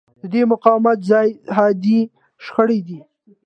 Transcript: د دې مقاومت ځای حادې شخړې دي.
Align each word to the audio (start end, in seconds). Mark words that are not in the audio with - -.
د 0.19 0.21
دې 0.33 0.41
مقاومت 0.51 0.97
ځای 1.11 1.29
حادې 1.55 1.99
شخړې 2.45 2.79
دي. 2.87 2.99